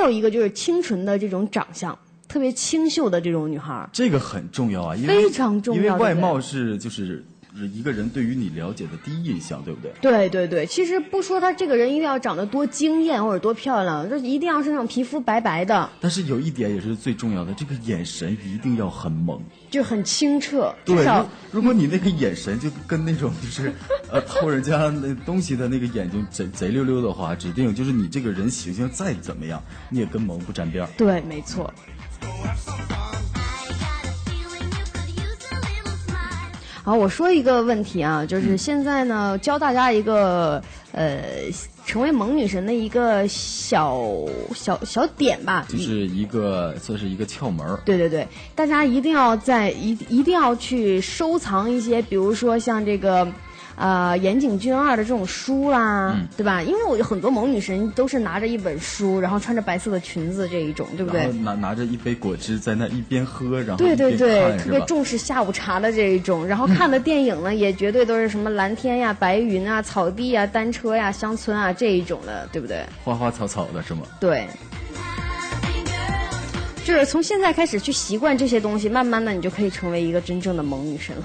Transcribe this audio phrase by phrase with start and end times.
[0.00, 1.96] 还有一个就是清纯的这种长相，
[2.26, 3.90] 特别清秀的这种女孩儿。
[3.92, 7.22] 这个很重要啊，因为非常重要因为外貌是就是
[7.72, 9.92] 一个人对于你了解的第一印象，对不对？
[10.00, 19.40] 对对对，其实不说他这个人一定要长得多惊艳或者多漂亮，就一定要是那种皮肤白白的，但是有一点也是最重要的，这个眼神一定要很萌。
[19.70, 20.74] 就很清澈。
[20.84, 23.72] 对，如如果你那个眼神就跟那种就是
[24.10, 30.90] 呃偷人家那东西的那个眼睛贼贼溜溜的话，指定就是你这个人形象再怎么样，你也跟萌不沾边儿。
[30.96, 31.72] 对，没错。
[36.82, 40.62] 好，我说一个问题啊，就是现在呢，教大家一个
[40.92, 41.20] 呃，
[41.84, 44.02] 成为萌女神的一个小
[44.54, 47.78] 小小点吧，就是一个算是一个窍门儿。
[47.84, 53.26] 对对对，大家一定要在一一定要去收藏一些，比如说像这个。
[53.80, 56.62] 呃，岩井俊二的这种书啦，嗯对吧？
[56.62, 61.26] 因为我有很多萌女神都是拿着一本书，然后穿着白色的裙子这一种，对不对？
[61.38, 64.54] 拿拿着一杯果汁在那一边喝，然后对对对？
[64.58, 72.84] 特别重视下午茶的这一种，然后 看的电影呢，也绝对都是什么蓝天呀、白云啊、草地呀、单车呀、乡村啊这一种的，对不对？
[73.02, 74.02] 花花草草的是吗？
[74.20, 74.46] 对，
[76.84, 81.24] 就是从现在开始去习惯这些东西，慢慢的你就可以成为一个真正的萌女神了。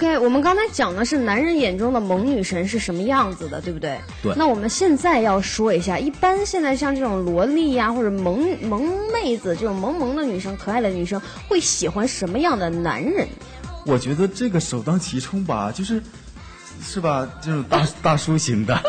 [0.00, 4.00] OK，我们刚才讲的是男人眼中的萌女神是什么样子的，对不对？
[4.22, 13.28] 对那我们现在要说一下，一般现在像这种萝莉呀、或者萌萌妹子这种萌萌的女生、可爱的女生，会喜欢什么样的男人？
[13.84, 16.02] 我觉得这个首当其冲吧，就是
[16.82, 17.28] 是吧？
[17.42, 18.82] 这种大大叔型的，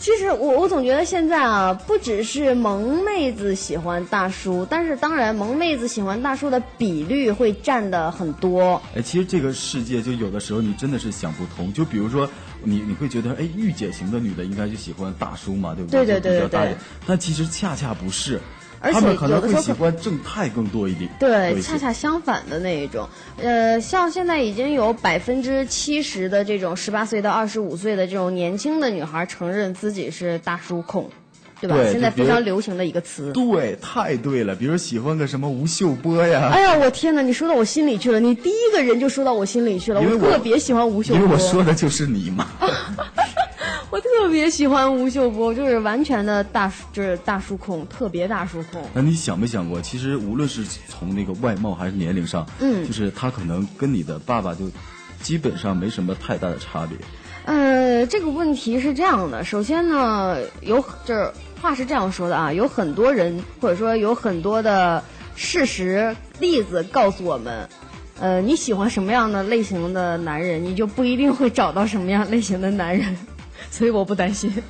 [0.00, 8.80] 其实我我总觉得现在啊，不只是萌妹子喜欢大叔，但是当然萌妹子喜欢大叔的比率会占的很多。
[8.96, 11.70] 哎，其实这个世界就有的时候你真的是想不通。
[11.70, 12.26] 就比如说
[12.62, 18.40] 你你会觉得，哎，御姐型的女的应该就喜欢大叔嘛，对不对对对对对但其实恰恰不是，
[18.80, 21.10] 而且可能有的时候喜欢正太更多一点。
[21.18, 31.10] 对，恰恰相反的那一种，呃，像现在已经有百分之七十的这种十八岁到二十五岁的这种年轻的女孩承认自己是大叔控，
[31.60, 31.76] 对吧？
[31.76, 33.30] 对现在非常流行的一个词。
[33.32, 34.54] 对，太对了。
[34.54, 37.20] 比如喜欢个什么吴秀波呀，哎呀，我天哪！
[37.20, 40.00] 你说到我心里去了，你第一个人就说到我心里去了。
[40.00, 42.46] 我特别喜欢吴秀波，因为我说的就是你嘛。
[43.90, 48.80] 我特别喜欢吴秀波，就是完全的大叔，就是大叔控，特别大叔控。
[48.94, 54.70] 那你想没想过，其实无论是从那个外貌还是年龄上，嗯就是他可能跟你的爸爸就
[55.20, 56.96] 基本上没什么太大的差别。
[57.46, 65.02] 呃，这个问题是这样的，首先呢，有就是话是这样说的啊，有很多人或者说有很多的
[65.34, 67.68] 事实例子告诉我们，
[68.20, 73.16] 呃，你喜欢什么样的类型的男人，你就不一定会找到什么样类型的男人，
[73.70, 74.52] 所以我不担心。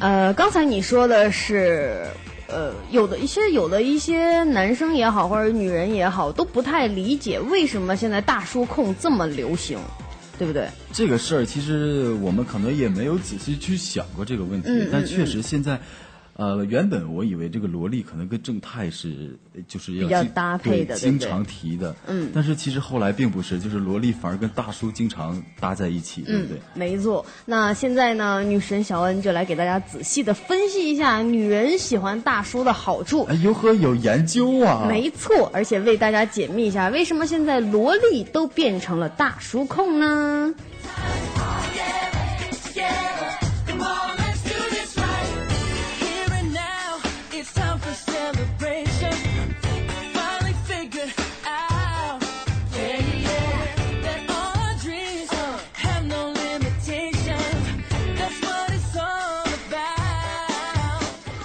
[0.00, 2.04] 呃，刚才你说的是，
[2.48, 9.78] 呃，有的一些有的一些男生也好，或者女人也好，都不太理解为什么现在大叔控这么流行，
[10.38, 10.68] 对不对？
[10.92, 15.80] 这个事儿其实我们可能也没有仔细去想过这个问题，但确实现在。
[16.36, 21.94] 呃，原本我以为这个萝莉可能跟正太是，呃就是要比较搭配的经常提的。
[22.08, 26.60] 嗯但是其实后来并不是，就是萝莉反而跟大叔经常搭在一起，对不对？
[26.74, 27.24] 没错。
[27.44, 33.22] 那现在呢，女神小恩就来给大家仔细的分析一下女人喜欢大叔的好处。
[33.24, 34.86] 哎，有何有研究啊？
[34.88, 40.52] 没错，而且为大家解密一下，为什么现在萝莉都变成了大叔控呢？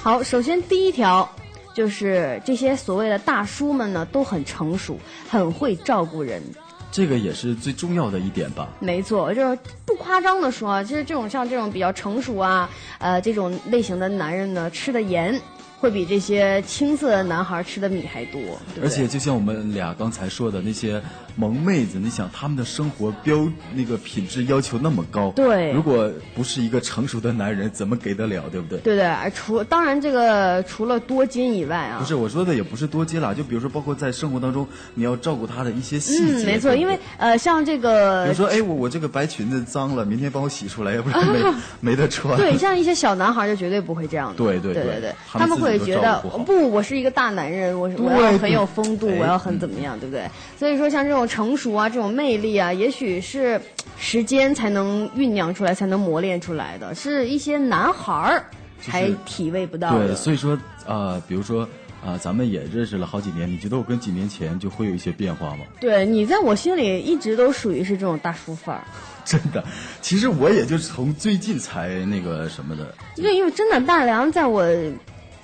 [0.01, 1.29] 好，首先第一条
[1.73, 4.97] 就是这些所谓的大叔们呢，都很成熟，
[5.29, 6.41] 很会照顾人。
[6.89, 8.69] 这个也是最重要的一点吧。
[8.79, 15.39] 没错，就是不夸张的说啊，其实这种像这种比较成熟啊，呃，这种类型的男人呢，吃的盐，
[15.79, 18.41] 会比这些青涩的男孩吃的米还多，
[18.75, 21.01] 对对而且就像我们俩刚才说的那些
[21.35, 28.79] 萌妹子，你想他们的生活标那个品质要求那么高，对如果不是一个成熟的男人，怎么给得了，对不对？
[28.79, 36.43] 对对，除当然这个除了多金以外啊，不是我说的，也不是多金啦，就比如说，包括在生活当中，你要照顾他的一些细节。
[36.43, 41.39] 嗯，没错，因为呃，像这个比如说，哎，我我这个白裙子脏了，明天帮我洗出来，要不然没
[41.79, 42.37] 没得穿。
[42.37, 44.37] 对，像一些小男孩就绝对不会这样的。
[44.37, 50.29] 对对对对对他们他们会觉得不，我是一个大男人，我我要很有风度，我要很怎么样，对不对？
[50.57, 53.59] 所以说，像这种成熟啊，这种魅力啊，也许是
[53.97, 58.45] 时间才能酝酿出来，才能磨练出来的，是一些男孩儿
[58.79, 60.07] 就是还体味不到的。
[60.07, 60.57] 对，所以说
[60.87, 61.67] 啊、比如说
[62.01, 65.65] 啊、咱们也认识了好几年，你觉得我跟几年前就会有一些变化吗？
[65.81, 68.81] 对你在我心里一直都属于是这种大叔范儿。
[69.25, 69.63] 真的，
[70.01, 74.65] 其实我也就从最近才那个什么的，对，因为真的大梁在我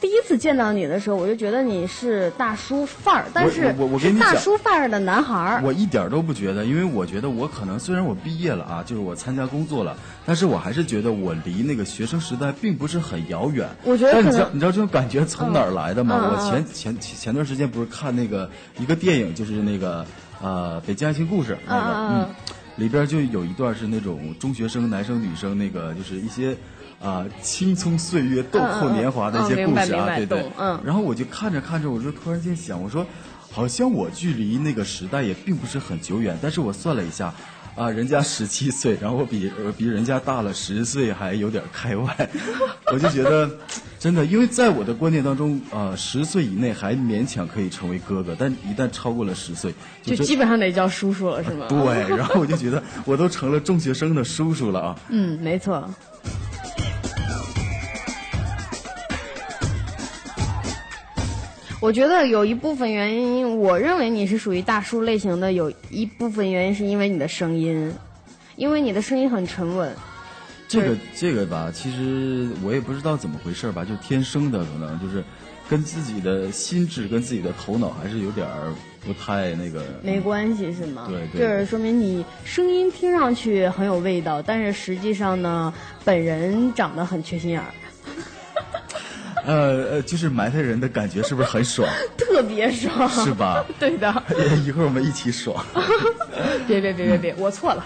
[0.01, 5.61] 第一次见到你的时候，我就觉得你是大叔范儿，但是我我跟你大叔范儿的男孩儿。
[5.63, 13.67] 我一点儿都不觉得，因为我觉得我可能虽然我毕业了啊，就是我参加工作了，但是我还是觉得我离那个学生时代并不是很遥远。
[13.83, 16.29] 我觉得但你知道你知道这种感觉从哪儿来的吗？
[16.31, 20.05] 我前前前前段时间不是看那个一个电影，就是那个
[20.41, 22.27] 呃《北京爱情故事》那个嗯
[22.75, 26.55] 里边就有一段是那种中学生男生女生那个就是一些。
[27.01, 33.05] 啊、青葱岁月、豆蔻年华的一些故事啊，对对，嗯然后我就看着看着，我就突然间想，我说，
[33.51, 37.33] 好像我距离那个时代也并不是很久远，但是我算了一下，
[37.75, 42.29] 啊，人家十七岁，然后我比呃比人家大了十岁，还有点开外，
[42.91, 43.49] 我就觉得，
[43.99, 51.67] 真的，因为在我的观念当中，啊，十岁以内还勉强可以成为哥哥，但一旦超过了十岁，真就基本上得叫叔叔了，是吗？
[51.67, 54.99] 对，然后我就觉得我都成了中学生的叔叔了啊。
[55.09, 55.87] 嗯，没错。
[61.85, 67.93] 我觉得有一部分原因，我认为你是属于大叔类型的，有一部分原因是因为你的声音，
[68.55, 69.95] 因为你的声音很沉稳。
[70.67, 75.23] 这个这个吧，其实我也不知道怎么回事吧，就天生的，可能就是
[75.69, 78.73] 跟自己的心智、跟自己的头脑还是有点儿
[79.05, 79.83] 不太那个。
[80.01, 81.05] 没关系是吗？
[81.07, 85.71] 对对就是说明你声音听上去很有味道，但是实际上呢，
[86.03, 87.67] 本人长得很缺心眼儿，
[89.45, 91.87] 呃呃，就是埋汰人的感觉是不是很爽？
[92.17, 93.63] 特别爽，是吧？
[93.79, 94.11] 对的。
[94.65, 95.63] 一会儿我们一起爽。
[96.67, 97.85] 别别别别别，我错了。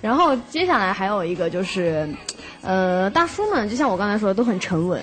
[0.00, 2.08] 然后接下来还有一个就是，
[2.62, 5.02] 呃，大叔们就像我刚才说的都很沉稳，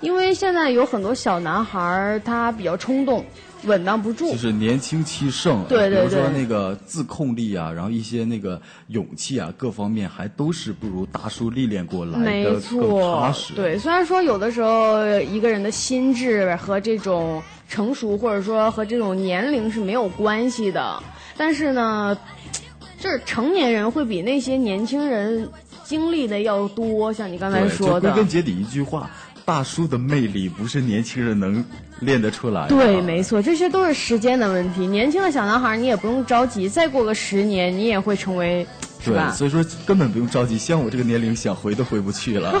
[0.00, 3.24] 因为现在有很多小男孩儿他比较冲动，
[3.66, 4.36] 稳当不住就。
[4.38, 21.02] 是年轻气盛，对对比如说那个自控力啊，然后一些那个勇气啊，各方面还都是不如大叔历练过来没的更错踏实。，对，虽然说有的时候一个人的心智和这种成熟，或者说和这种年龄是没有关系的，
[21.36, 22.16] 但是呢，
[22.98, 25.48] 就是成年人会比那些年轻人
[25.84, 28.22] 经历的要多，像你刚才，说的归。
[28.22, 29.10] 根结底一句话，
[29.46, 31.64] 大叔的魅力不是年轻人能
[32.00, 32.74] 练得出来的。
[32.74, 34.84] 对，没错，这些都是时间的问题。
[34.88, 38.66] 年轻的小男孩，你也不用着急，再过个十年，你也会成为，
[39.00, 39.30] 是对，吧？
[39.30, 42.60] 所以说根本不用着急，像我这个年龄想回都回不去了。